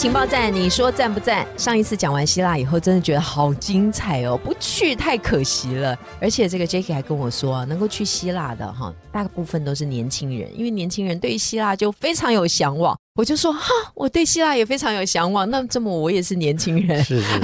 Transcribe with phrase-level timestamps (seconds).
[0.00, 1.46] 情报站，你说赞不赞？
[1.58, 5.94] 上一次讲完希腊以后，真的觉得好精彩哦，不去太可惜了。
[6.18, 12.98] 而且这个 Jacky 还跟我说，能够去希腊的哈，大部分都是年轻人，因为年轻人对希腊就非常有向往。
[13.14, 15.50] 我就说哈，我对希腊也非常有向往。
[15.50, 17.40] 那这么我也是年轻人，是是是，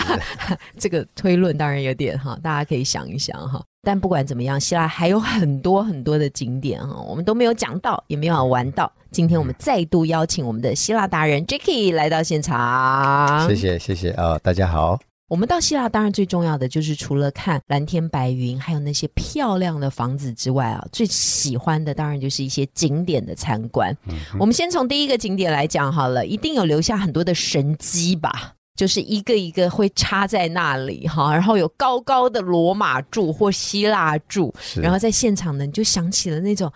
[0.81, 3.63] 这个推论当然有点哈，大家可以想一想哈。
[3.87, 8.91] 但不管怎么样，希腊还有很多很多的景点哈，我们都没有讲到，也没有玩到。
[9.13, 14.99] 今天我们再度邀请我们的希腊达人 Jacky 来到现场，谢谢谢谢啊，大家好。
[15.29, 23.97] 我们到希腊当然最重要的就是除了看蓝天白云，还有那些漂亮的房子之外啊，最喜欢的当然就是一些景点的参观。
[24.37, 28.56] 我们先从第一个景点来讲好了，一定有留下很多的神迹吧。
[28.77, 36.71] 就是一个一个会插在那里哈，然后有高高的罗马柱或希腊柱，然后在现场呢，你就想起了那种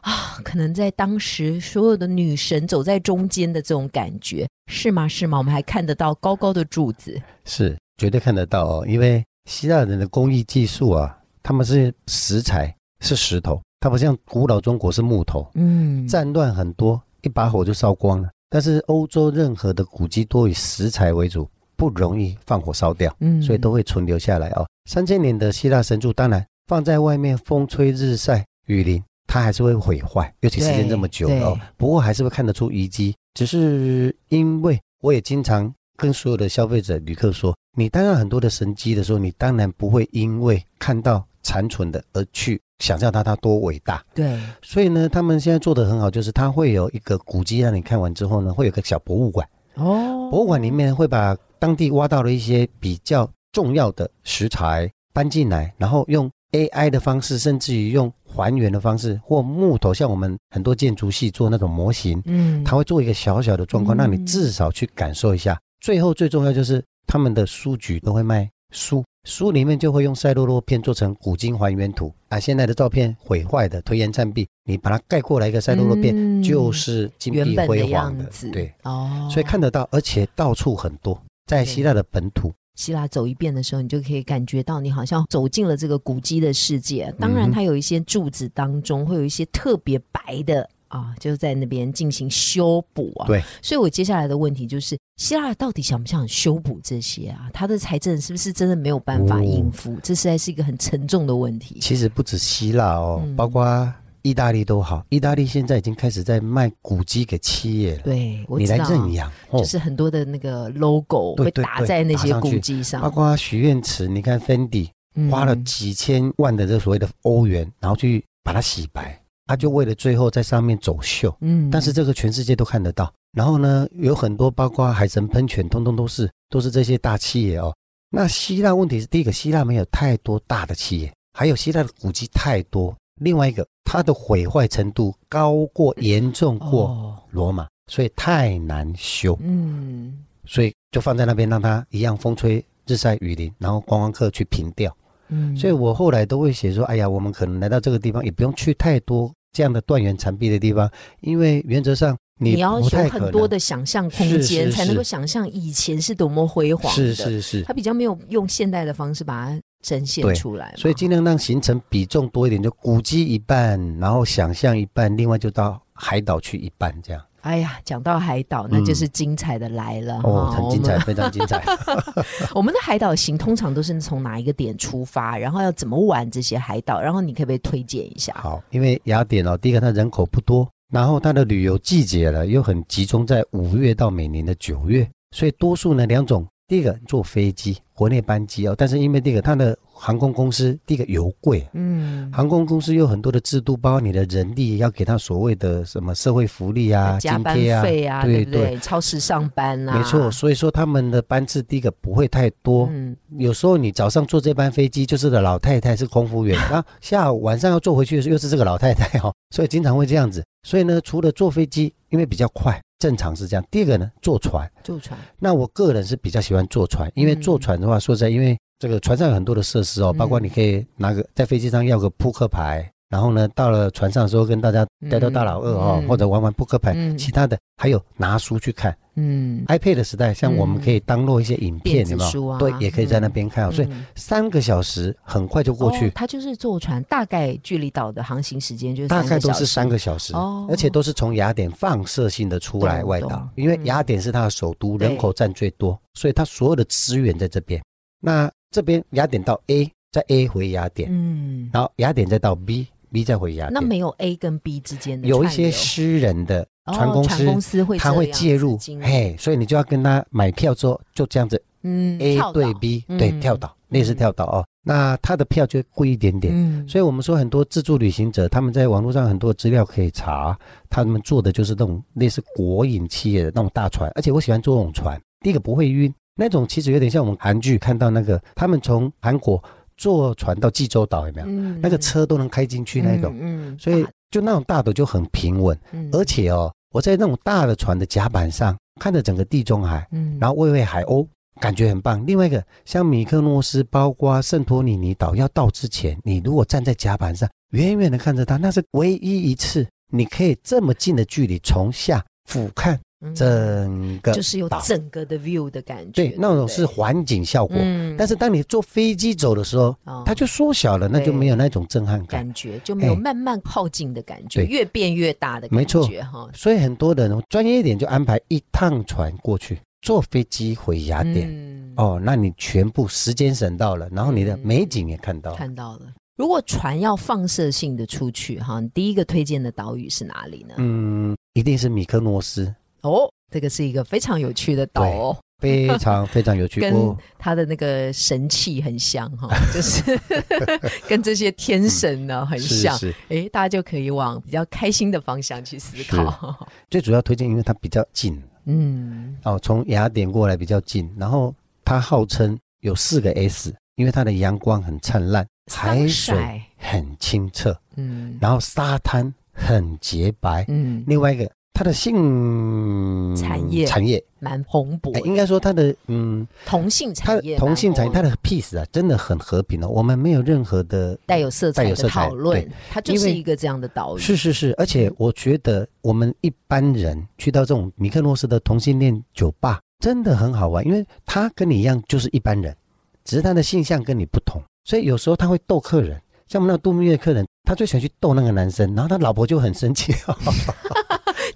[0.00, 5.06] 啊，可能在当时所有的女神走在中间的这种感觉，是吗？
[5.06, 5.38] 是吗？
[5.38, 18.28] 我们还看得到高高的柱子，是绝对看得到哦，因为希腊人的工艺技术啊，他们是石材是石头，它不像古老中国是木头，嗯，战乱很多，一把火就烧光了。
[18.52, 24.68] 但是欧洲任何的古迹多以石材为主，不容易放火烧掉，嗯，所以都会存留下来哦。
[24.90, 31.58] 三千年的希腊神柱，当然放在外面风吹日晒雨淋，它还是会毁坏，尤其时间这么久哦。
[31.78, 42.60] 不过还是会看得出遗迹，只是因为我也经常跟所有的消费者旅客说，你当然很多的神迹的时候，你当然不会因为看到残存的而去。
[42.82, 49.48] 想象它它多伟大，对，所以呢，他们现在做的很好，就是它会有一个古迹让你看完之后呢，会有个小博物馆。
[49.74, 65.56] 哦，博物馆里面会把当地挖到了一些比较重要的食材搬进来，然后用 AI 的方式，甚至于用还原的方式或木头，像我们很多建筑系做那种模型，嗯，他会做一个小小的状况，让你至少去感受一下。
[65.80, 69.04] 最后最重要就是他们的书局都会卖书。
[69.24, 81.16] 书里面就会用赛璐珞片做成古今还原图啊，现在的照片毁坏的、颓垣残壁，你把它盖过来一个赛璐珞片，就是金碧辉煌的，对，哦，所以看得到，而且到处很多，
[81.46, 87.14] 在希腊的本土，希腊走一遍的时候，你就可以感觉到你好像走进了这个古迹的世界。
[87.20, 90.68] 当然，它有一些柱子当中会有一些特别白的。
[90.92, 93.26] 啊，就在那边进行修补啊。
[93.26, 97.48] 对，所以我接下来的问题就是，希腊到底想不想修补这些啊？
[97.52, 99.96] 他的财政是不是真的没有办法应付？
[100.02, 101.78] 这实在是一个很沉重的问题。
[101.80, 105.02] 其实不止希腊哦，包括意大利都好。
[105.08, 108.02] 意大利现在已经开始在卖古迹给企业了。
[108.02, 113.00] 对，你来认养，就是很多的那个 logo 会打在那些古迹上。
[113.00, 114.90] 包括许愿池，你看 Fendi
[115.30, 119.21] 花了几千万的这所谓的欧元，然后去把它洗白。
[119.46, 123.12] 他就为了最后在上面走秀，嗯，但是这个全世界都看得到。
[123.32, 127.74] 然后呢，有很多包括海神喷泉，通通都是都是这些大企业哦。
[128.10, 132.94] 那希腊问题是第一个，希腊没有太多大的企业，还有希腊的古迹太多。
[133.20, 139.38] 另外一个，它的毁坏程度高过严重过罗马，所以太难修。
[139.40, 144.94] 嗯，所以就放在那边，让它一样风吹日晒雨淋，然后观光客去凭吊。
[145.32, 150.90] 嗯，所以我后来都会写说，哎呀，我们可能来到这个地方，也不用去太多这样的断垣残壁的地方，
[151.20, 156.92] 因为原则上你要有很多的想象空间，才能够想象以前是多么辉煌。
[156.92, 167.22] 是是是，他比较没有用现代的方式把它呈现出来，所以尽量让行程比重多一点，就古迹一半，然后想象一半，另外就到海岛去一半这样。
[167.42, 171.62] 哎呀，讲到海岛，那就是精彩的来了哦，很精彩，非常精彩。
[172.54, 177.00] 我们的海岛行通常都是从哪一个点出发，然后要怎么玩这些海岛？
[177.00, 178.32] 然后你可不可以推荐一下？
[178.34, 189.76] 好，因为雅典哦，第一个它人口不多，然后它的旅游季节呢又很集中在五月到每年的九月，所以多数呢两种，第一个坐飞机，国内班机哦，但是因为这个它的。
[189.94, 200.28] 航空公司第一个油贵，嗯，航空公司有很多的制度，包括你的人力要给他所谓的什么社会福利啊、加班费啊，对对，超时上班啊，没错。
[200.28, 210.42] 所以说他们的班次第一个不会太多，嗯，有时候你早上坐这班飞机就是的老太太是空服员，然 后下午晚上要坐回去的时候又是这个老太太哈，所以经常会这样子。
[210.66, 212.80] 所以呢，除了坐飞机，因为比较快。
[213.02, 213.64] 正常是这样。
[213.68, 215.18] 第二个呢，坐船，坐船。
[215.40, 222.88] 那我个人是比较喜欢坐船，因为坐船的话，说实在，因为这个船上有很多的设施哦，包括你可以拿个在飞机上要个扑克牌。
[223.08, 228.96] 然后呢，到了船上的时候，跟大家待到大老二哦，或者玩玩扑克牌，其他的还有拿书去看。
[229.14, 232.58] 嗯，iPad 的时代，像我们可以当录一些影片，有没有？
[232.58, 233.70] 对，也可以在那边看。
[233.70, 236.10] 所以三个小时很快就过去。
[236.10, 240.32] 它就是坐船，大概距离岛的航行时间就是大概都是三个小时，
[240.68, 247.82] 而且都是从雅典放射性的出来外岛，因为雅典是它的首都，人口占最多，所以它所有的资源在这边。
[248.20, 252.86] 那这边雅典到 A，在 A 回雅典，嗯，然后雅典再到 B。
[253.12, 257.22] B 再回雅典，那没有 A 跟 B 之间的有一些私人的船公
[257.60, 279.62] 司，他会介入，嘿，所以你就要跟他买票之后就这样子，嗯，A 对 B 对跳岛，类似跳岛哦，那他的票就贵一点点，嗯，所以我们说很多自助旅行者，他们在网络上很多资料可以查，他们坐的就是那种类似国营企业的那种大船，而且我喜欢坐那种船，第一个不会晕，那种其实有点像我们韩剧看到那个，他们从韩国。
[280.02, 281.46] 坐船到济州岛有没有？
[281.80, 285.78] 那个车都能开进去那种，所以就那种大的就很平稳。
[286.10, 290.04] 而且哦，我在那种大的船的甲板上看着整个地中海，
[290.40, 291.24] 然后喂喂海鸥，
[291.60, 292.26] 感觉很棒。
[292.26, 302.98] 另外一个像米克诺斯，包括圣托里尼岛要到之前，你如果站在甲板上，远远的看着它，那是唯一一次你可以这么近的距离从下俯瞰。
[303.34, 307.76] 整个就是有整个的 view 的感觉，对，那种是环景效果。
[307.78, 316.48] 嗯，但是当你坐飞机走的时候，它就缩小了，那就没有那种震撼感，感觉就没有慢慢靠近的感觉，越变越大的感觉哈。
[316.52, 321.70] 所以很多人专业一点就安排一趟船过去，坐飞机回雅典。
[321.96, 326.12] 哦，那你全部时间省到了，然后你的美景也看到，看到了。
[326.36, 330.74] 如果船要放射性的出去哈，你第一个推荐的岛屿是哪里呢？
[330.78, 332.74] 嗯，一定是米克诺斯。
[333.02, 340.18] 哦，这个是一个非常有趣的岛哦，非常非常有趣， 跟它的那个神器很像哈， 就是
[341.08, 346.66] 跟这些天神呢很像，哎，大家就可以往比较开心的方向去思考。
[346.90, 351.54] 最主要推荐，因为它比较近，嗯，哦，从雅典过来比较近，然后
[351.84, 361.50] 它号称有四个 S，因为它的阳光很灿烂，海水很清澈，嗯，然后沙滩很洁白，嗯，另外一个。
[361.74, 369.88] 它的性产业产业蛮蓬勃，应该说它的嗯同性产业，同性产业它的 peace 啊，真的很和平哦。
[369.88, 374.20] 我们没有任何的带有色彩的讨论，它就是一个这样的岛屿。
[374.20, 382.76] 是是是，而且我觉得我们一般人去到这种米克诺斯的同性恋酒吧，真的很好玩，因为他跟你一样就是一般人，
[383.24, 390.12] 只是他的性向跟你不同，所以有时候他会逗客人，像我们那度蜜月客人，他最喜欢去逗那个男生，然后他老婆就很生气。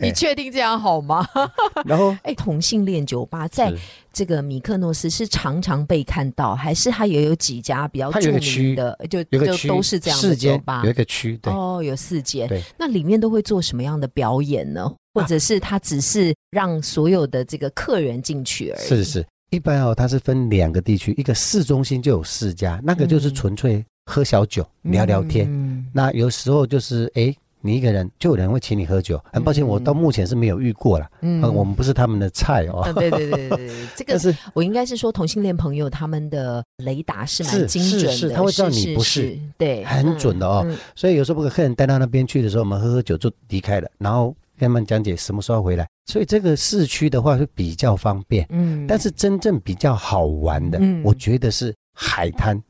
[0.00, 1.26] 你确定这样好吗？
[1.84, 3.72] 然后， 哎，同性恋酒吧在
[4.12, 8.98] 这个米克诺斯是常常被看到，还是它也有几家比较著名的？
[9.10, 14.92] 就就都是这样的酒吧，有一个区，对，哦，有四间，对，那里面都会做什么样的表演呢？
[15.14, 18.86] 或者是它只是让所有的这个客人进去而已？
[18.86, 25.86] 是是，一般哦，它是分两个地区，一个市中心就有四家，那个就是纯粹喝小酒、聊聊天。
[25.92, 27.34] 那有时候就是哎。
[27.66, 31.06] 你一个人就有人会请你喝酒，很抱歉，我到目前是没有遇过了。
[31.22, 32.88] 嗯，我们不是他们的菜哦。
[32.94, 40.64] 对对对对对， 这个是我应该是说同性恋朋友他们的雷达是蛮精准的，是他会知道你不是，对，很准的哦。
[40.94, 45.86] 所以有时候不给客人带到那边去的时候，我们喝喝酒就离开了，然后跟他们讲解什么时候回来。
[46.06, 52.62] 所以这个市区的话是比较方便，嗯，但是真正比较好玩的，我觉得是海滩。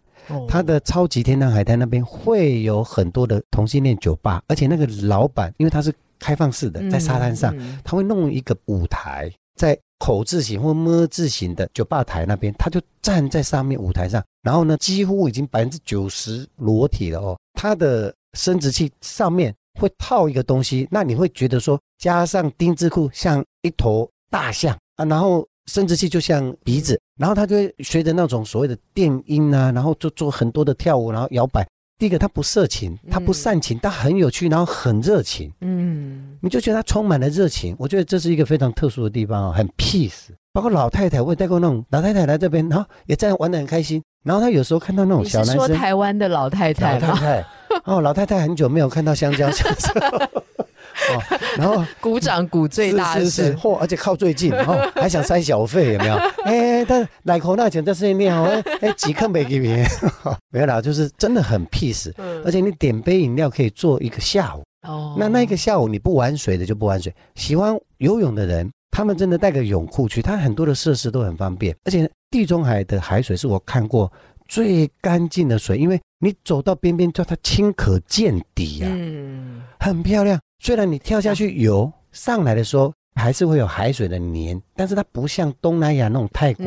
[0.49, 7.55] 它的超级天堂海滩那边会有很多的同性恋酒吧，而且那个老板因为他是开放式的，在沙滩上，
[7.85, 17.39] 他会弄一个舞台，在口字形或么字形的酒吧台那边，他就站在上面舞台上，然后呢，几乎已经百分之九十裸体了哦。
[17.55, 25.47] 他的生殖器上面会套一个东西，那你会觉得说，加上丁字裤像一头大象啊，然后。
[25.67, 31.67] 生殖器就像鼻子，然后他就会随着那种所谓的电音啊，然后就做很多的跳舞，然后摇摆。
[31.99, 35.51] 第一个，他不色情，他不煽情，他很有趣，然后很热情。
[35.63, 37.75] 嗯，你就觉得他充满了热情。
[37.79, 40.27] 我觉得这是一个非常特殊的地方啊，很 peace。
[40.53, 44.03] 包括老太太，我也带过那种老太太来这边，然后也在玩的很开心。
[44.23, 47.47] 然后他有时候看到那种小男生，说台湾的老太太，老太太
[47.87, 49.91] 哦，老太太很久没有看到香蕉香蕉。
[51.15, 56.17] 哦，然后 鼓掌鼓最大是是是，嚯，而且靠最近，然后 还想塞小费，有没有？
[56.45, 59.87] 哎，但奶口那钱在身边哦，哎，几克没给别人，
[60.51, 62.43] 没有啦，就是真的很 peace，嗯。
[62.45, 64.63] 而且你点杯饮料可以做一个下午。
[64.87, 74.11] 哦，那那个下午你不玩水的就不玩水，喜欢游泳的人，他们真的带个泳裤去，它很多的设施都很方便，而且地中海的海水是我看过
[74.47, 80.39] 最干净的水，因为你走到边边，叫它清可见底呀，嗯，很漂亮。
[80.59, 86.65] 虽然你跳下去游，上来的时候还是会有海水的黏，但是它不像东南亚那种泰国，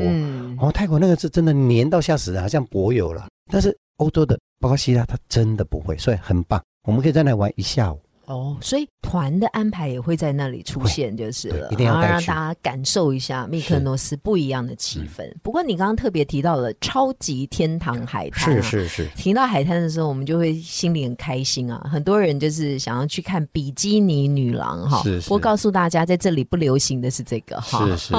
[0.60, 3.28] 哦，泰国那个是真的黏到吓死人，好像柏油了。
[3.52, 6.62] 但是欧洲的，包括希腊，它真的不会，所以很棒。
[6.88, 8.00] 我们可以在那玩一下午。
[8.30, 15.28] 哦，所以团的安排也会在那里出现，就是了，一定要让大家感受一下密克诺斯不一样的气氛。
[15.42, 19.10] 不过你刚刚特别提到了超级天堂海滩，是是是。
[19.16, 21.90] 提到海滩的时候，我们就会心里很开心啊。
[21.92, 25.02] 很多人就是想要去看比基尼女郎哈。
[25.02, 25.20] 是。
[25.22, 28.14] 不过告诉大家，在这里不流行的是这个哈，是是，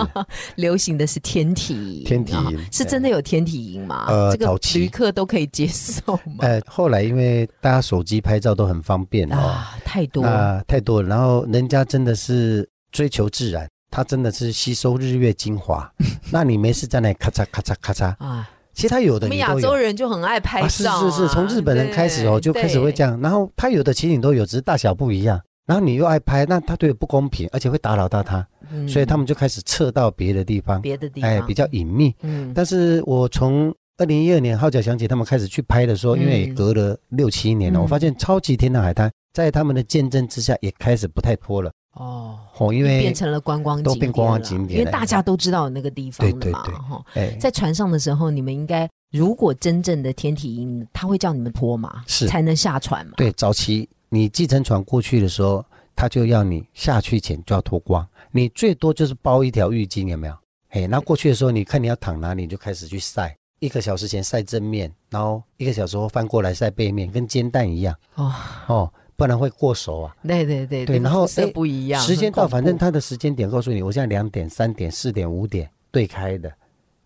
[0.56, 4.06] 流行的是天体天体营，是真的有天体营吗？
[4.08, 6.38] 呃，这个旅客都可以接受吗？
[6.40, 10.80] 呃，后来因为大家手机拍照都很方便啊，太多啊，太。
[10.80, 15.90] 多，然后人家真的是追求自然，他真的是吸收日月精华。
[16.32, 18.48] 那你没事在那咔嚓咔嚓咔嚓啊？
[18.72, 23.20] 其实他有的，我们亚洲人就很爱拍照，是是是，从日本人开始哦，就开始会这样。
[23.20, 25.38] 然后他有的情景都有，只是大小不一样。
[25.66, 28.44] 然后你又爱拍，那他对不公平，而且会打扰到他，
[28.88, 32.14] 所以他们就开始撤到别的地方，别的地方，哎，比较隐秘。
[32.22, 39.12] 嗯，但是我从二零一二年号角响起，他们开始去拍的时候，因为隔了六七年了，我发现超级天堂海滩。
[39.34, 47.04] 在他们的见证之下，也开始不太拖了哦，哦，因为变成了观光都变观光景点，因为大家都知道那个地方了嘛，哈。
[47.38, 53.12] 在船上的时候，你们应该如果真正的天体营，他会叫你们脱嘛，是才能下船嘛。
[53.18, 55.62] 对，早期你计程船过去的时候，
[55.94, 60.34] 他就要你下去前就要脱光，你最多就是包一条浴巾，有没有？
[60.70, 68.32] 嘿，那过去的时候，你看你要躺哪里，你就开始去晒，一个小时前晒正面，然后一个小时后翻过来晒背面，跟煎蛋一样哦
[68.66, 68.92] 哦。
[69.16, 70.16] 不然会过熟啊！
[70.26, 76.50] 对对对对，然后色不一样，时间到，反正他的时间点告诉你，我现在两点、三点、四点、五点对开的，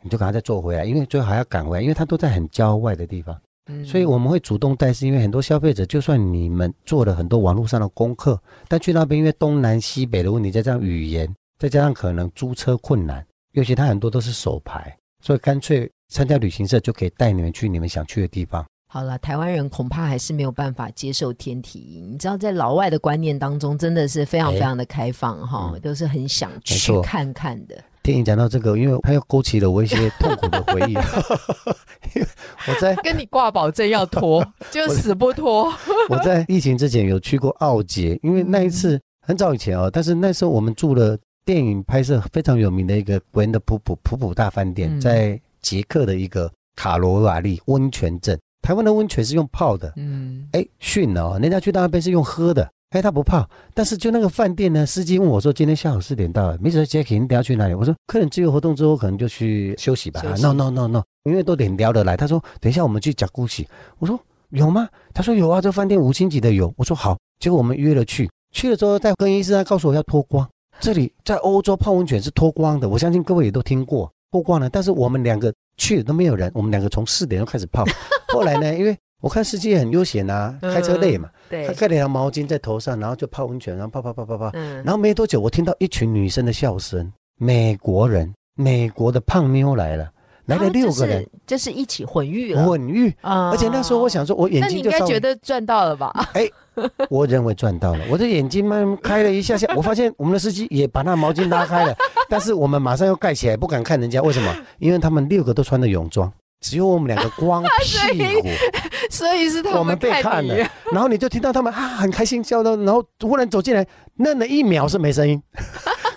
[0.00, 3.36] 你就赶快再坐回来，因为最后还要赶回来，因为他都在很郊外的地方，
[3.84, 18.64] 所以我们会主动带，是因为很多消费者，就算你们做了很多网络上的功课，但去那边因为东南西北的问题，再加上语言，再加上可能租车困难，尤其他很多都是手牌，所以干脆参加旅行社就可以带你们去你们想去的地方。
[18.86, 22.12] 好了，台湾人恐怕还是没有办法接受天体营。
[22.12, 27.76] 你知道，在老外的观念当中，真的是非常非常的开放哈，都是很想去看看的。
[28.04, 30.94] 电影讲到这个，因为它又勾起了我一些痛苦的回忆。
[32.68, 35.72] 我在跟你挂保证要脱， 就死不脱。
[36.08, 48.38] 我在疫情之前有去过奥杰，因为那一次很早以前哦，但是那时候我们住了电影拍摄非常有名的一个古的普普普普大饭店，在捷克的一个卡罗瓦利温泉镇。
[48.62, 53.46] 台湾的温泉是用泡的，嗯，哎，训了哦，人家去那边是用喝的，哎，他不泡。
[53.74, 60.22] 但是就那个饭店呢，司机问我说：“今天下午四点到了没准 Jackie，你等下去哪里？”我说：“客人自由活动之后，可能就去休息吧。
[60.40, 63.66] ”“No No No No，因为都点聊得来。”他说：“等一下我们去讲故事。”
[63.98, 64.18] 我说
[64.48, 70.48] ：“有吗？”他说：“有啊，这饭店五星级的有。”我说：“好。”结果我们约了去，去了之后，在更衣室他告诉我要脱光。
[70.80, 74.68] 这里在欧洲泡温泉是脱光的，我相信各位也都听过脱光了。
[74.68, 77.84] 但是我们两个去都没有人，我们两个从四点钟开始泡。
[78.34, 78.74] 后来呢？
[78.74, 84.50] 因为我看司机很悠闲啊，开车累嘛，对他盖了条毛巾在头上，然后就泡温泉，然后泡泡泡泡泡。
[84.82, 87.12] 然后没多久，我听到一群女生的笑声。
[87.38, 90.10] 美国人，美国的胖妞来了，
[90.46, 92.66] 来了六个人，就是一起混浴了。
[92.66, 93.50] 混浴啊！
[93.50, 96.12] 而且那时候我想说，我眼睛就应该觉得赚到了吧？
[96.34, 96.50] 哎，
[97.10, 98.04] 我认为赚到了。
[98.10, 101.94] 我的眼睛慢开了一下下， 我发现我们的司机也把那毛巾拉开了，
[102.28, 104.20] 但是我们马上又盖起来，不敢看人家。
[104.22, 104.54] 为什么？
[104.78, 106.32] 因为他们六个都穿的泳装。
[106.60, 108.48] 只有我们两个光屁股，
[109.10, 110.56] 所以是他们我们被看了，
[110.90, 115.38] 然后你就听到他们啊很开心笑到，然后忽然走进来，愣了一秒是没声音，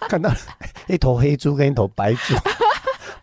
[0.07, 0.31] 看到
[0.87, 2.33] 一头黑猪跟一头白猪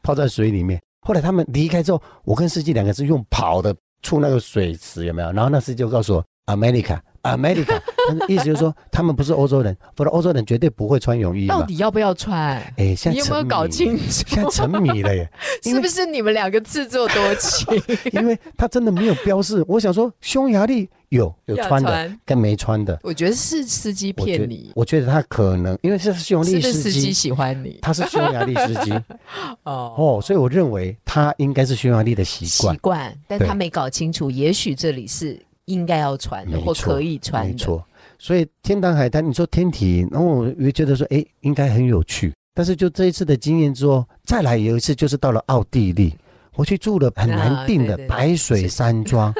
[0.02, 0.78] 泡在水里面。
[1.00, 5.32] 后来他们离开之后，我跟司机两个是用跑的出那个水池，有没有？
[5.32, 6.24] 然后那司机就告诉我
[6.54, 6.98] ，America。
[7.24, 7.80] America，
[8.28, 11.46] 意思就是说，他们不是欧洲人，不然欧洲人绝对不会穿泳衣。
[11.46, 12.56] 到底要不要穿？
[12.76, 14.04] 哎，现在有没有搞清楚？
[14.08, 15.28] 现在沉迷了耶！
[15.62, 17.66] 是不是你们两个自作多情？
[18.12, 19.64] 因为他真的没有标示。
[19.66, 22.98] 我想说，匈牙利有有穿的，跟没穿的。
[23.02, 24.70] 我觉得是司机骗你。
[24.74, 28.92] 我觉得他可能因为是匈牙利司机喜欢你，他是匈牙利司机
[29.62, 35.40] 哦哦，所以我认为他应该是匈牙利的习惯习惯，但他没搞清楚，也许这里是。
[35.66, 37.84] 应该要穿的，或可以穿的，没错。
[38.18, 42.32] 所以天堂海滩，你说天体，然后我也觉得说，哎，应该很有趣。
[42.54, 46.16] 但是就这一次的经验之后，再来有一次就是到了奥地利，
[46.54, 49.34] 我去住了很难订的白水山庄，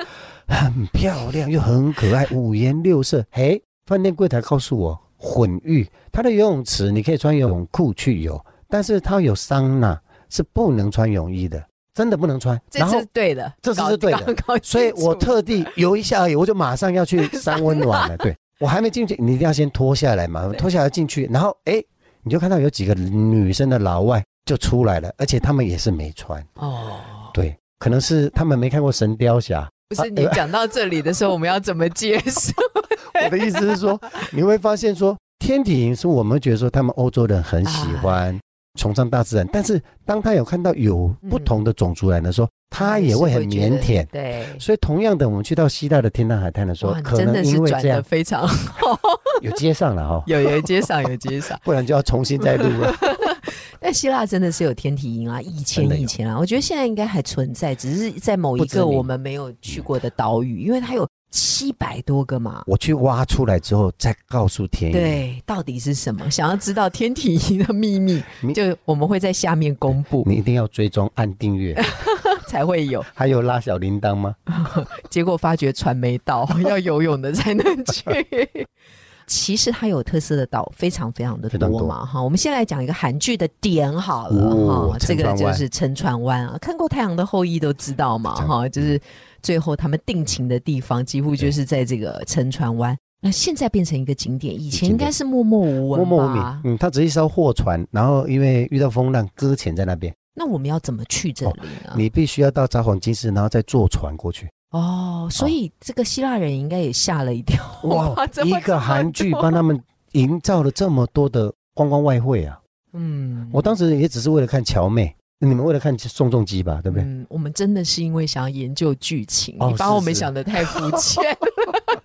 [0.49, 3.25] 很漂亮又很可爱，五颜六色。
[3.31, 12.60] 嘿，饭店柜台告诉我混浴，它的游泳池你可以穿游泳裤去游，但是它有桑拿，是不能穿泳衣的，真的不能穿。
[12.68, 18.16] 这是对的，这是对的，所以我特地游一下而已，我就马上要去三温暖了。
[18.24, 21.82] 对我还没进去，你一定要先脱下来嘛，脱下来进去，然后哎，
[22.22, 27.00] 你就看到有几个女生的老外就出来了，而且他们也是没穿哦，
[27.32, 29.62] 对，可能是他们没看过《神雕侠》。
[29.88, 32.52] 不是你讲到这里的时候，我们要怎么接受？
[33.24, 34.00] 我的意思是说，
[34.32, 38.38] 你会发现说，天体营是我们觉得说他们欧洲人很喜欢
[38.78, 44.04] 崇尚大自然，但是当他有看到有不同的种族来的时候，他也会很腼腆。
[44.11, 48.99] 对，所以同样的，我们去到希腊的天堂海滩的时候，可能因为这样非常好，
[49.43, 52.93] 有接上了哈， 有有接上有接上，不然就要重新再录了。
[53.78, 62.62] 但希腊真的是有天体营啊，以前以前啊，我觉得现在应该还存在，只是在某一个我们没有去过的岛屿，因为它有七百多个嘛。
[62.64, 66.31] 我去挖出来之后再告诉天营，对，到底是什么？
[66.31, 68.23] 想要知道天体营的秘密，
[68.55, 70.23] 就我们会在下面公布。
[70.26, 71.76] 你一定要追踪按订阅
[72.47, 73.05] 才会有。
[73.12, 74.35] 还有拉小铃铛吗？
[75.11, 78.05] 结果发觉船没到，要游泳的才能去。
[79.26, 89.00] 其实它有特色的岛非常非常的多嘛哈，我们先来讲一个韩剧的点好了哈，这个就是沉船湾啊，看过《太阳的后裔》都知道嘛哈，就是
[89.44, 101.92] 最后他们定情的地方几乎就是在这个沉船湾，那现在变成一个景点，以前应该是默默无闻，默默无名，嗯，它只是一艘货船，然后因为遇到风浪搁浅在那边，那我们要怎么去这里呢？
[101.94, 104.48] 你必须要到札幌金市，然后再坐船过去。
[104.70, 107.62] 哦，所以这个希腊人应该也吓了一跳。
[107.84, 109.80] 哇， 一个韩剧帮他们
[110.12, 112.58] 营造了这么多的观光外汇啊！
[112.92, 117.04] 嗯，我当时也只是为了看乔妹，你们为了看宋仲基吧，对不对？
[117.04, 121.24] 嗯，我们真的是因为想要研究剧情，你把我们想的太肤浅。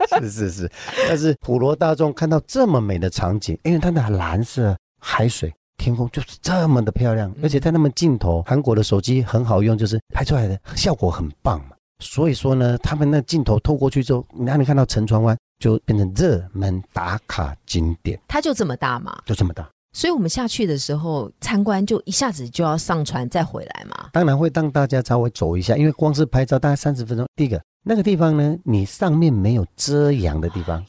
[0.21, 0.71] 是是是，
[1.07, 11.75] 但是普罗大众看到这么美的场景，因为它的蓝色海水、天空就是这么的漂亮，而且在那么镜头，韩国的手机很好用，就是拍出来的效果很棒嘛。
[11.99, 18.19] 所以说呢，他们那镜头透过去之后，你让你看到沉船湾就变成热门打卡景点。
[18.27, 19.21] 它就这么大嘛？
[19.25, 19.69] 就这么大。
[19.91, 24.09] 所以我们下去的时候参观，就一下子就要上船再回来嘛。
[24.13, 27.27] 当然会让大家稍微走一下，因为光是拍照大概三十分钟。
[27.35, 30.83] 第一个那个地方呢，你上面没有遮阳的地方，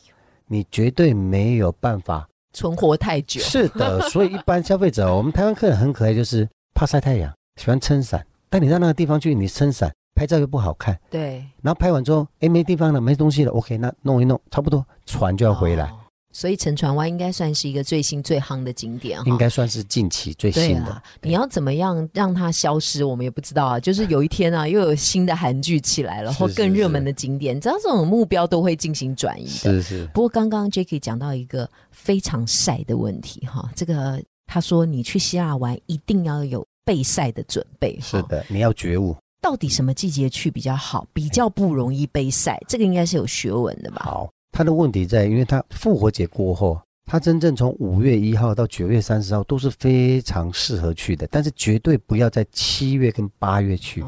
[0.46, 3.40] 你绝对没有办法存活太久。
[3.44, 8.24] 是的，所以一般消费者，我们台湾客人很可爱，就是怕晒太阳，喜欢撑伞。
[8.48, 9.90] 但你到那个地方去，你撑伞。
[10.12, 11.42] 拍照又不好看，对。
[11.62, 15.90] 然后拍完之后，哎，没地方了，没东西了，OK，那弄一弄，差不多，船就要回来。
[16.32, 21.02] 所以沉船湾应该算是一个最新最夯的景点，应该算是近期最新的。
[21.22, 23.78] 你要怎么样让它消失，我们也不知道啊。
[23.80, 29.50] 就是有一天啊，又有新的韩剧起来了，或更热门的景点，你知道这种目标都会进行转移的。
[29.50, 30.06] 是是。
[30.14, 37.98] 不过刚刚 Jacky 讲到一个非常晒的问题哈，这个他说你去希腊玩一定要有备晒的准备。
[38.00, 39.16] 是的，你要觉悟。
[39.42, 41.06] 到底什么季节去比较好？
[41.14, 44.02] 比较不容易被晒，这个应该是有学问的吧？
[44.04, 54.04] 好，他的问题在，因为他复活节过后，他真正从五月一号到九月三十号都是非常适合去的，但是绝对不要在七月跟八月去。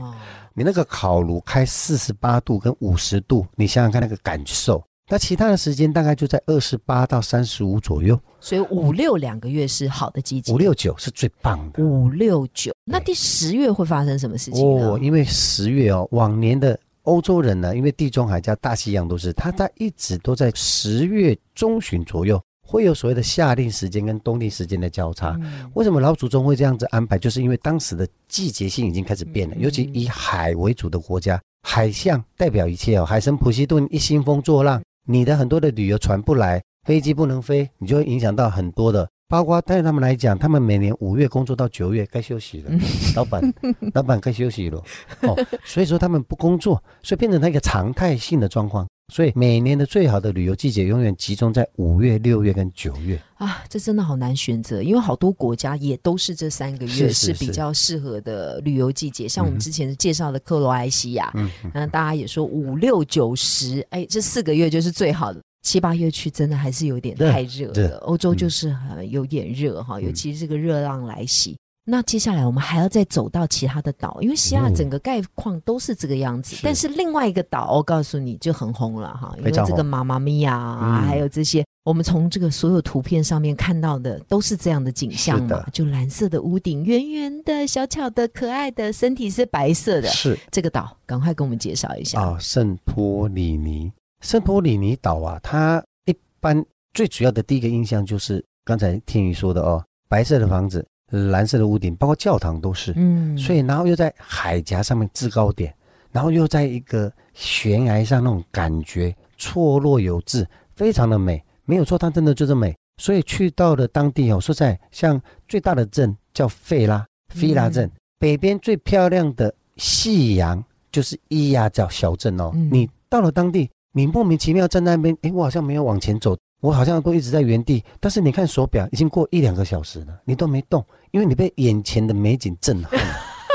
[0.55, 4.83] 你那个烤炉开四十八度跟五十度，你想想看那个感受。
[5.09, 11.83] 那其他的时间大概就在二十八到三十五左右，所以五六两个月是好的季节，五六九是最棒的。
[11.83, 25.39] 五六九，那第十月会发生什么事情哦，因为十月哦，往年的欧洲人呢，因为地中海加大西洋都是，他在一直都在十月中旬左右会有所谓的夏令时间跟冬令时间的交叉。
[25.75, 27.19] 为什么老祖宗会这样子安排？
[27.19, 33.05] 就是因为当时的季节性已经开始变了，尤其以海为主的国家，海象代表一切哦。
[33.05, 34.81] 海神普西顿一兴风作浪。
[35.05, 42.71] 你的很多的旅游船不来，飞机不能飞，你就会影响到很多的，包括对他们来讲，他们每年五月工作到九月该休息了，
[43.17, 43.55] 老板，
[43.95, 44.83] 老板该休息了，
[45.23, 48.87] 哦，所以说他们不工作，所以变成他一个常态性的状况。
[49.13, 59.29] 所以每年的最好的旅游季节永远集中在五月、六月跟九月啊，这真的好难选择，因为好多国家也都是这三个月是比较适合的旅游季节。
[59.29, 65.43] 像我们之前介绍的克罗埃西亚，嗯，那大家也说五六九十，哎，这四个月就是最好的。
[65.63, 68.77] 七八月去真的还是有点太热了，欧洲就是
[69.09, 71.57] 有点热哈，尤其是这个热浪来袭。
[71.85, 76.57] 那接下来我们还要再走到其他的岛，因为希腊整个概况都是这个样子。
[76.63, 90.07] 但是另外一个岛，我告诉你就很红了哈，因为这个妈妈咪呀啊，还有这些，我们从这个所有图片上面看到的都是这样的景象嘛，就蓝色的屋顶，圆圆的、小巧的、可爱的，身体是白色的。
[90.07, 93.91] 是这个岛，赶快跟我们介绍一下啊，圣托里尼。
[94.23, 102.93] 圣托里尼岛啊，它一般最主要的第一个印象就是刚才天宇说的哦，白色的房子，蓝色的屋顶，包括教堂都是。
[102.97, 105.75] 嗯，所以然后又在海峡上面制高点，
[106.13, 112.75] 然后又在一个悬崖上那种感觉错落有致，非常的美，没有错，它真的就是美。
[112.99, 122.53] 所以去到了当地哦，说在像最大的镇叫费拉费拉镇，北边最漂亮的夕阳就是伊亚角小镇哦。
[122.71, 127.85] 你到了当地，你莫名其妙在那边，哎，我好像没有往前走，我好像都一直在原地。
[128.01, 132.99] 但是你看手表，已经过一两个小时了，你都没动，因为你被眼前的美景震撼。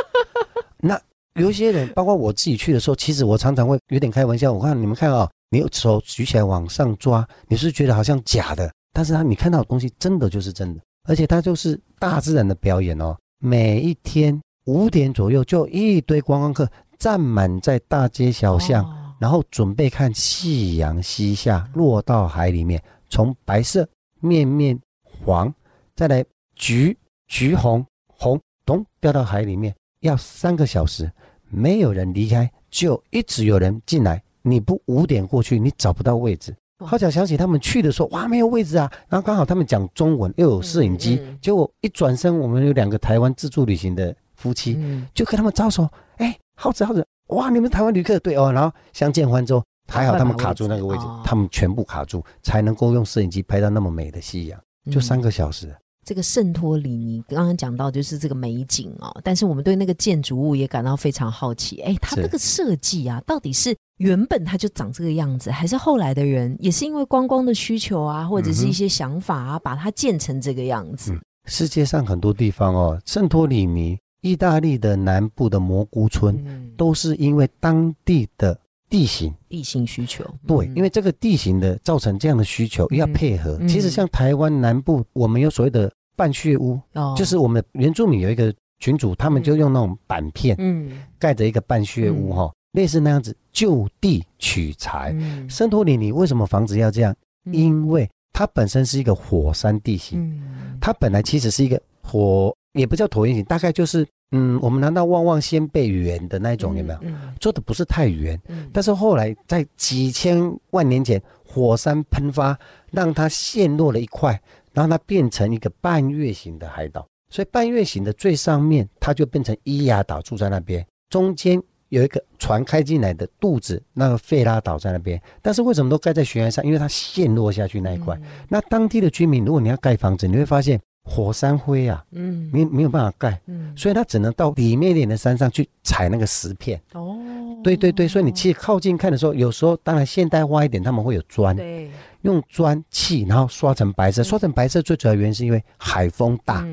[0.80, 1.00] 那
[1.36, 4.54] 有一些人，包括我自己去的时候，其实我常常会有点开玩笑。
[4.54, 8.72] 我看你们看啊，你手举起来往上抓，你是觉得好像假的。
[8.94, 13.16] 但是他你看到的东西真的就是真的，而且它就是大自然的表演哦。
[13.40, 18.84] 每一天五点左右，就一堆观光客站满在大街小巷，
[19.20, 23.88] 然后准备看夕阳西下，落到海里面，从白色
[24.20, 25.54] 面面黄，
[25.96, 26.24] 再来
[26.56, 31.12] 橘橘红红，咚掉到海里面，要三个小时，
[31.50, 34.22] 没有人离开，就一直有人进来。
[34.44, 36.56] 你不五点过去，你找不到位置。
[36.86, 38.90] 好巧想起他们去的时候，哇，没有位置啊！
[39.10, 44.80] 然后刚好他们讲中文，又有摄影机，结果一转身，我们有两个台湾自助旅行的夫妻，
[45.14, 54.60] 就跟他们招手，哎，好子好子，哇，你们台湾旅客对哦，然后相见欢之后，还好他们卡住那个位置，他们全部卡住，才能够用摄影机拍到那么美的夕阳，
[54.92, 55.76] 就三个小时。
[56.06, 61.82] 这个圣托里尼刚刚讲到就是这个美景哦，但是我们对那个建筑物也感到非常好奇。
[61.82, 71.14] 哎，它这个设计啊，到底是原本它就长这个样子，还是后来的人也是因为观光的需求啊，或者是一些想法啊，把它建成这个样子？
[71.44, 76.38] 世界上很多地方哦，圣托里尼、意大利的南部的蘑菇村，
[76.76, 78.60] 都是因为当地的
[78.90, 80.24] 地形、地形需求。
[80.46, 83.58] 对，因为这个地形的造成这样的需求，要配合。
[83.68, 85.92] 其实像台湾南部，我们有所谓的。
[86.18, 86.82] 半穴屋，
[87.16, 95.16] 就是我们原住民有一个群组，他们就用那种板片，嗯，盖着一个半穴屋哈，类似那样子就地取材。
[95.48, 97.16] 圣托里尼为什么房子要这样？
[97.52, 100.42] 因为它本身是一个火山地形，
[100.82, 107.00] 它本来其实是一个火，也不叫椭圆形，大概就是，嗯，我们难道旺旺仙贝圆的那种有没有？
[107.40, 108.40] 做的不是太圆，
[108.72, 112.58] 但是后来在几千万年前，火山喷发，
[112.92, 114.42] 让它陷落了一块。
[114.74, 121.60] 让它变成一个半月形的海岛，所以半月形的最上面，它就变成伊亚岛住在那边，中间
[121.90, 125.20] 有一个船开进来的肚子，那个费拉岛在那边。
[125.42, 126.64] 但是为什么都盖在悬崖上？
[126.64, 128.16] 因为它陷落下去那一块。
[128.48, 136.80] 那当地的居民，如果你要盖房子，你会发现火山灰啊，嗯，没没有办法盖，嗯，所以它只能到里面一点的山上去采那个石片。
[136.94, 137.18] 哦，
[137.64, 141.56] 对对对，所以你去靠近看的时候，有时候当然现代化一点，他们会有砖。
[141.56, 141.90] 对。
[142.24, 144.22] 用砖砌，然后刷成白色。
[144.22, 146.66] 刷成白色最主要原因是因为海风大，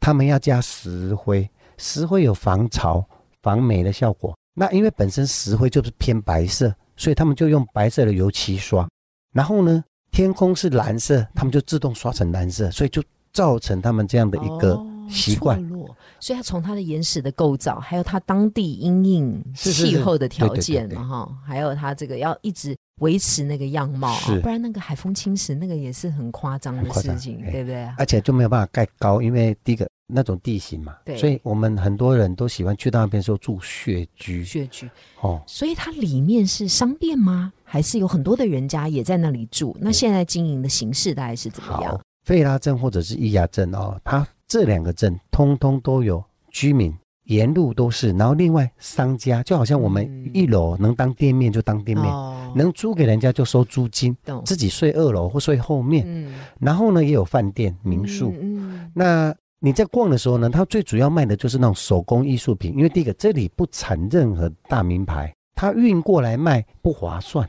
[0.00, 3.04] 他们要加石灰，石灰有防潮、
[3.42, 4.34] 防霉的效果。
[4.54, 8.88] 那因为本身石灰就是偏白色，所以他们就用白色的油漆刷。
[9.34, 13.02] 然后呢，天空是蓝色，他们就自动刷成蓝色，所以就
[13.32, 15.62] 造成他们这样的一个习惯。
[16.20, 22.76] 所以他从它的岩石的构造，还有它当地因应气候的条件嘛，哈，还有它这个要一直。
[23.00, 27.84] 维持那个样貌，不然那个海风侵蚀，那个也是很夸张的事情，对不对？
[27.98, 34.44] 而且就没有办法盖高，因为第一个那种地形嘛，所以我们很多人都喜欢去到那边时候住穴居。
[34.44, 34.88] 穴居
[35.20, 37.52] 哦，所以它里面是商店吗？
[37.64, 39.76] 还是有很多的人家也在那里住？
[39.80, 42.00] 那现在经营的形式大概是怎么样？
[42.24, 46.94] 费拉镇或者是伊亚镇哦，它这两个镇通通都有居民。
[47.26, 52.12] 沿路都是，然后另外商家就好像我们一楼能当店面就当店面，
[52.56, 56.04] 能租给人家就收租金，自己睡二楼或睡后面。
[56.58, 58.34] 然后呢，也有饭店、民宿。
[58.92, 67.48] 那你在逛的时候呢，它最主要卖的就是那种手工艺术品，因为第一个这里不产任何大名牌，它运过来卖不划算，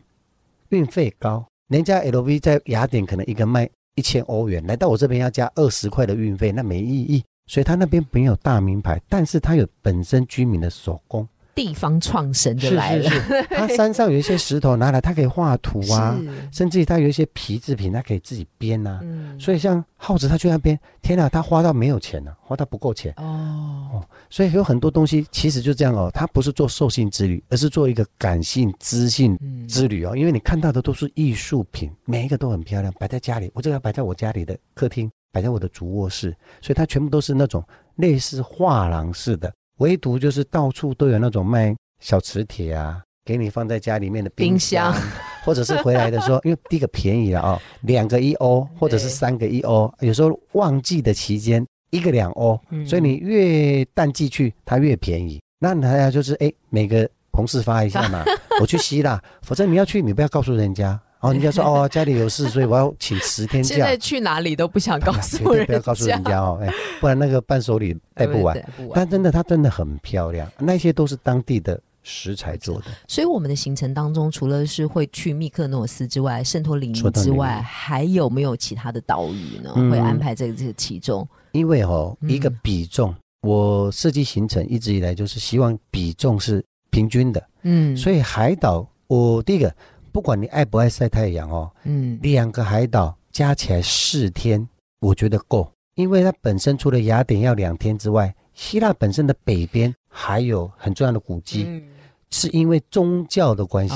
[0.69, 1.43] 运费高。
[1.67, 7.23] 人家 LV 在雅典可能一个卖一千欧元，来到我这边要加二十块的运费，那没意义。
[7.45, 13.09] 所以他那边没有大名牌，但是他有本身居民的手工，地方创神就来了。
[13.49, 16.19] 他山上有一些石头拿来，他可以画图啊，
[16.51, 18.99] 甚至于他有一些皮制品，他可以自己编啊。
[19.39, 24.03] 所以像耗子他去那边，天哪，他花到没有钱了，花到不够钱哦。
[24.29, 29.37] 所以有很多东西其实就这样哦，他不是做兽性之旅，而是做一个感性知性
[29.67, 30.15] 之旅哦。
[30.15, 35.09] 因为你看到的都是艺术品，每一个都很漂亮，摆在家里，我这个摆在我家里的客厅。
[35.31, 36.29] 摆在我的主卧室，
[36.61, 37.63] 所以它全部都是那种
[37.95, 44.93] 类似画廊式的，唯独就是到处都有那种卖小磁铁啊，给你放在家里面的冰箱，
[45.43, 55.41] 或者是回来的时候，因为第一个便宜了啊，两个一欧或者是三个一欧，有时候旺季的期间一个两欧，所以你越淡季去，它越便宜。
[55.59, 58.23] 那大家就是哎，每个同事发一下嘛，
[58.59, 60.99] 我去希腊，否则你要去，你不要告诉人家。
[61.23, 63.75] 哦，人家说哦，家里有事，所以我要请十天假。
[63.75, 68.61] 现在去哪里都不想告诉 人，不要告诉人家哦，哎，不然那个伴手礼带不完。
[68.93, 72.87] 但真的，它真的很漂亮，那些都是当地的食材做的。
[73.07, 79.73] 所以我们的行程当中，除了是会去密克诺斯之外，圣托里尼之外，还有没有其他的岛屿呢？
[79.89, 81.25] 会安排在这个其中？
[81.53, 87.41] 因为哦，一个比重，我设计行程一直以来就是希望比重是平均的。
[87.61, 89.73] 嗯，所以海岛，我第一个。
[90.13, 94.65] 不管你爱不爱晒太阳哦，嗯，两个海岛加起来四天，
[94.99, 101.81] 我觉得够，因为它本身除了雅典要两天之外，希腊本身的北边还有很重要的古迹，
[102.29, 103.95] 是因为宗教的关系。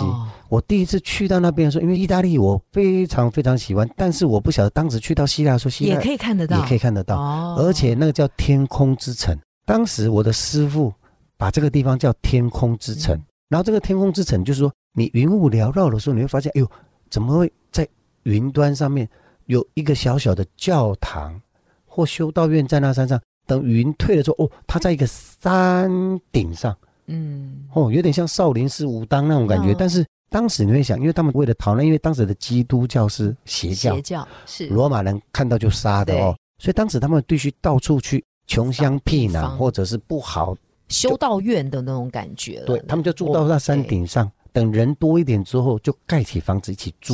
[0.50, 7.16] 我第一次去到那边的时候，因为意大利我非常非常喜欢，但是我不晓得当时去到希腊说希腊也可以看得到，也可以看得到，
[7.58, 10.92] 而且那个叫天空之城，当时我的师傅
[11.38, 13.16] 把这个地方叫天空之城，
[13.50, 14.74] 然后这个天空之城就是说。
[14.98, 16.68] 你云雾缭绕的时候，你会发现，哎呦，
[17.08, 17.88] 怎么会在
[18.24, 19.08] 云端上面
[19.46, 21.40] 有一个小小的教堂
[21.86, 23.22] 或修道院在那山上？
[23.46, 25.88] 等云退了之后，哦，它在一个山
[26.32, 29.72] 顶上，嗯，哦，有点像少林寺武当那种感觉。
[29.78, 40.58] 但是当时你会想，因为他们为了逃难，因为当时的基督教是邪教，邪教是罗马人看到就杀的哦，所以当时他们必须到处去穷乡僻壤，或者是不好
[40.90, 42.64] 修道院的那种感觉。
[42.66, 44.30] 对他们就住到那山顶上。
[44.58, 47.14] 等人多一点之后，就盖起房子一起住。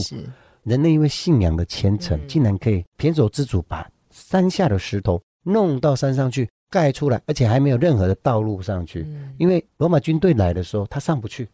[0.64, 9.06] 人类因为信仰的虔诚，竟然可以偏手自主把山下的石头弄到山上去盖出来，而且还没有任何的道路上去。
[9.38, 11.50] 因为罗马军队来的时候，他上不去。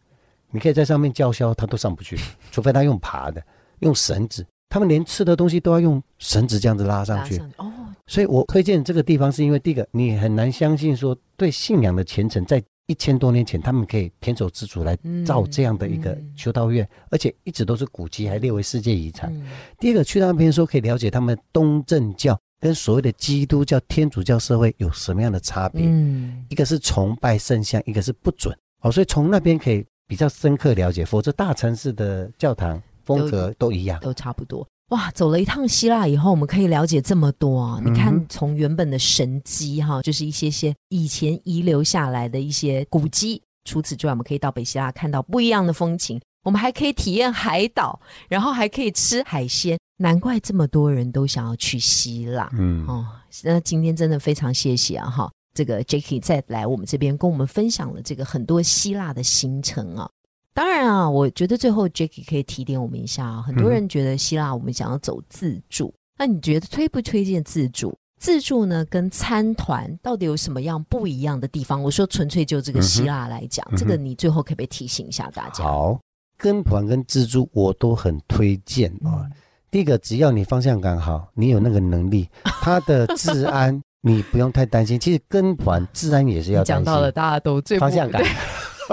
[0.52, 2.16] 你可以在上面叫嚣，他都上不去，
[2.52, 3.42] 除非他用爬的，
[3.80, 4.46] 用绳子。
[4.68, 7.42] 他们连吃的东西都要用绳子这样子拉上去。
[7.56, 7.68] 哦，
[8.06, 12.62] 所以我推荐这个地方，是因为第一个，你很难相信说对信仰的虔诚在。
[12.90, 19.32] 一千多年前，他们可以偏手自主来造这样的一个修道院，而且一直都是古迹，还列为世界遗产。
[19.78, 25.82] 第二个，去那边说可以了解他们东正教跟所谓的基督教、天主教社会有什么样的差别。
[25.86, 28.52] 嗯，一个是崇拜圣像，一个是不准。
[28.80, 34.66] 哦，所以从那边可以比较深刻了解，否则大城市的教堂风格都一样，都差不多。
[34.90, 37.80] 哇，走了一趟希腊以后，我们可以了解这么多啊！
[37.84, 43.40] 你看，从原本的神迹哈，就是一些些以前遗留下来的一些古迹。
[43.64, 46.20] 除此之外，我们可以到北希腊看到不一样的风情。
[46.42, 49.78] 我们还可以体验海岛，然后还可以吃海鲜。
[49.98, 52.50] 难怪这么多人都想要去希腊。
[52.54, 53.06] 嗯哦，
[53.44, 55.08] 那今天真的非常谢谢啊！
[55.08, 60.10] 哈，这个 Jacky 再来我们这边跟我们分享了这个很多希腊的行程啊。
[60.52, 63.42] 当然啊，我觉得最后 Jacky 可以提点我们一下啊。
[63.42, 67.96] 很多人觉得希腊我们想要走自助，那你觉得推不推荐自助？
[68.18, 71.82] 自助呢跟参团到底有什么样不一样的地方？
[71.82, 75.64] 我说纯粹就这个希腊来讲，这个你最后可不可以提醒一下大家？
[75.64, 75.98] 好，
[76.36, 79.24] 跟团跟自助我都很推荐啊。
[79.70, 84.98] 第一个，只要你方向感好，你有那个能力，它的治安 你不用太担心。
[85.00, 88.22] 其实跟团治安也是要讲到了，大家都最方向感。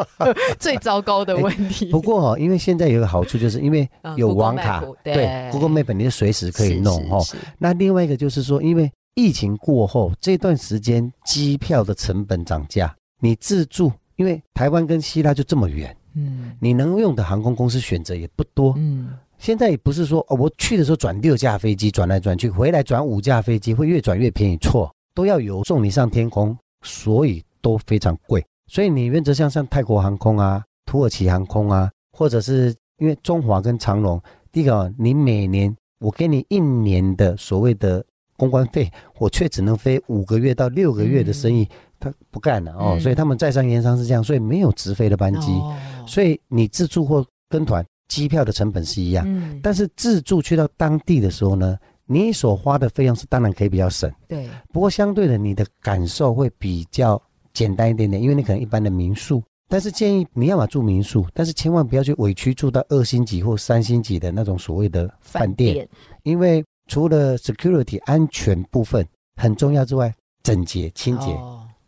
[0.60, 1.86] 最糟糕的问题。
[1.92, 7.24] 不过哦，因为现在有个好处，就是因为有网卡，对，Google Map 你是随时可以弄哦。
[7.58, 28.46] 那另外一个就是说，因为疫情过后这段时间机票的成本涨价，你自助，因为台湾跟希腊就这么远，嗯，你能用的航空公司选择也不多，嗯，现在也不是说哦，我去的时候转六架飞机转来转去，回来转五架飞机会越转越便宜，错，都要有送你上天空，所以都非常贵。
[28.68, 38.04] 所以你原则像像泰国航空啊、土耳其航空啊，或者是因为中华跟长龙，第一个你每年我给你一年的所谓的
[38.36, 41.68] 公关费，我却只能飞五个月到六个月的生意，
[42.00, 43.00] 他不干了哦。
[43.00, 45.62] 所以他们在商言商是这样，所以没有直飞的班机。
[46.06, 49.26] 所以你自助或跟团，机票的成本是一样，
[49.64, 54.12] 但是自助去到当地的时候呢，你所花的费用是当然可以比较省。
[54.28, 57.22] 对，不过相对的，你的感受会比较。
[57.58, 65.90] 简单一点点，因为你可能一般的民宿，但是建议你要么住民宿，但是千万不要去委屈住到二星级或三星级的那种所谓的饭店，
[66.22, 69.04] 因为除了 security 安全部分
[69.42, 71.32] 很重要之外，整洁清洁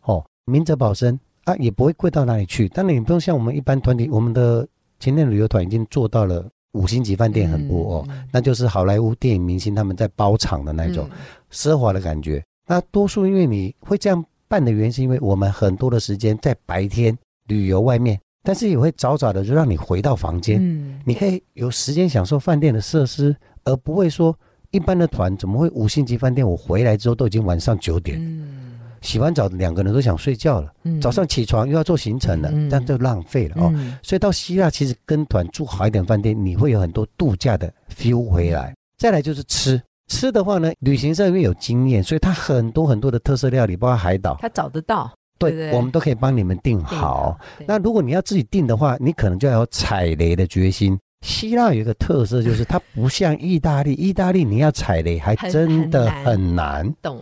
[0.02, 2.68] 哦，明哲保身啊，也不会贵到哪里去。
[2.70, 4.66] 当然你不用像我们一般团体，我们的
[4.98, 11.08] 前天旅游团已经做到了五星级饭店很多哦，那就是好莱坞电影明星他们在包场的那种
[11.52, 12.44] 奢华的感觉。
[12.66, 14.24] 那多数因为你会这样。
[14.50, 24.36] 办的原因是因为我们很多的时间在白天旅游外面，但是也会早早的就让你回到房间，嗯，你可以有时间享受饭店的设施，而不会说
[24.72, 26.44] 一般的团怎么会五星级饭店？
[26.44, 33.72] 我回来之后都已经晚上九点，嗯，洗完澡两个人都想睡觉了，嗯，早上起床又要做行程了，这样就浪费了哦。
[34.02, 38.74] 所以到希腊其实跟团住好一点饭店，你会有很多度假的 feel 回来。
[38.98, 39.80] 再来就是吃。
[40.10, 45.10] 吃的话呢，旅行社因为有经验，所以他很多很多的特色料理，包括海岛，他找得到。
[45.38, 47.38] 对，我们都可以帮你们订好。
[47.66, 50.98] 那如果你要自己订的话，你可能就要有踩雷的决心。
[51.24, 56.92] 希腊有一个特色，就是它不像意大利， 意大利你要踩雷还真的很难。
[57.00, 57.20] 懂。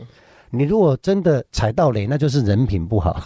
[0.50, 3.20] 你如果真的踩到雷，那就是人品不好。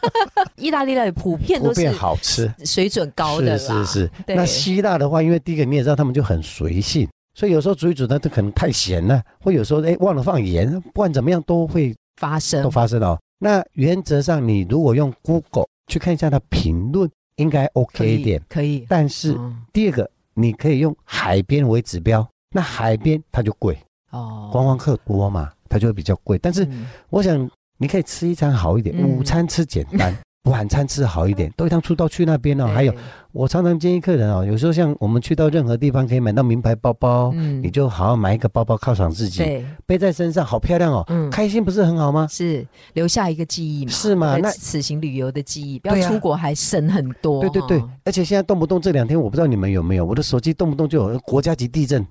[0.56, 4.10] 意大利料理普遍都是好吃，水准高的是是是。
[4.28, 7.08] 那希腊的话，因为第一个你也知道，他们就很随性。
[7.34, 13.18] 所以有时候煮一煮呢，它可能太咸了，或有时候哎忘了放盐，不管怎么样都会发生，都发生哦。
[13.38, 18.84] 那原则上，你如果用 Google 去看一下它评论，应该 OK 一点，可以。
[18.88, 19.34] 但是
[19.72, 23.78] 第二个，你可以用海边为指标，那海边它就贵
[24.10, 26.38] 哦，观光客多嘛，它就会比较贵。
[26.38, 26.68] 但是
[27.08, 30.14] 我想你可以吃一餐好一点，午餐吃简单。
[30.44, 32.66] 晚餐吃好一点，都一趟出到去那边哦。
[32.66, 32.94] 还有，
[33.30, 42.26] 我常常建议客人哦，有时候像我们去到任何地方，可以买到名牌包包，嗯，你就好好买一个包包犒赏自己，对，背在身上好漂亮哦，嗯，开心不是很好吗？
[42.30, 43.92] 是留下一个记忆嘛？
[43.92, 44.38] 是吗？
[44.38, 47.42] 那此行旅游的记忆，不要出国还省很多。
[47.42, 52.04] 对对对，而且现在动不动这两天，我不知道你们有没有，我的手机动不动就有国家级地震。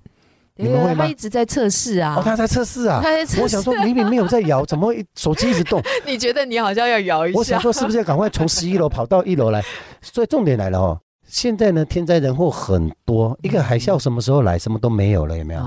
[0.62, 1.06] 你们会吗？
[1.06, 2.16] 他一直在测试啊！
[2.18, 3.00] 哦，他在测试啊！
[3.02, 3.42] 他在测试。
[3.42, 5.82] 我想说，明明没有在摇，怎么手机 一直动？
[6.06, 7.38] 你觉得你好像要摇一下？
[7.40, 9.64] 我想说，是不是要赶快从十一楼跑到一楼来？
[10.02, 11.00] 所以重点来了哦！
[11.26, 14.60] 现在呢，天灾人祸很多，一个海啸什么时候来？
[14.60, 15.62] 什么都没有了，有没有？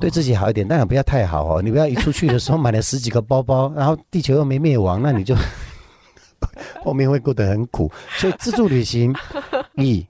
[0.00, 1.62] 对自己好一点，但也不要太好哦。
[1.62, 5.34] 你不要一出去的时候买了十几个包包，然后地球又没灭亡，那你就
[6.84, 7.90] 后面会过得很苦。
[8.18, 9.14] 所以自助旅行，
[9.76, 10.06] 以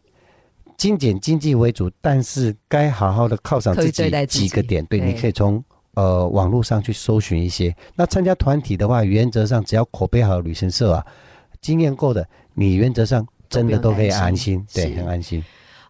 [0.87, 4.87] 精简经济为主，但是该好好的犒赏自己几个点。
[4.87, 5.61] 对，你可以从
[5.95, 7.75] 呃网络上去搜寻一些。
[7.97, 11.05] 那参加团体的话，原则上只要口碑好，旅行社啊
[11.61, 15.43] 经验够的，你原则上真的都可以安心，对，很安心。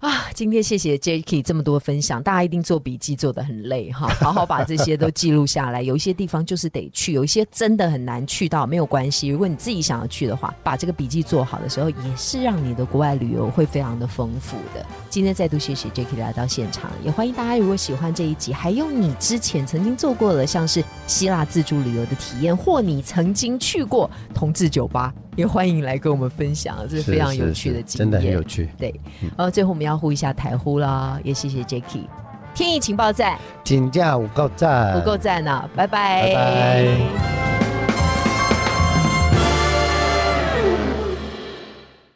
[0.07, 5.83] 啊，今天谢谢 Jacky 这么多分享，大家一定做笔记做的很累哈， 好好把这些都记录下来。
[5.83, 9.27] 有一些地方就是得去，有一些真的很难去到，没有关系。
[9.27, 14.87] 如果你自己想要去的话，把这个笔记做好的时候，也是让你的国外旅游会非常的丰富的。
[15.11, 25.13] 今天再度谢谢 Jacky 来到现场，也欢迎大家如果喜欢这一集，还有你之前曾经做过的像是希腊自助旅游的体验，或你曾经去过同志酒吧。
[25.37, 28.69] 也欢迎来跟我们分享，这是非常有趣的经验，真的很有趣。
[28.79, 28.93] 对，
[29.37, 32.07] 呃，最后我们要呼一下台呼啦，也谢谢 Jacky，
[32.55, 37.66] 天意情报站，请假五够赞，五够赞呢，拜拜，拜拜。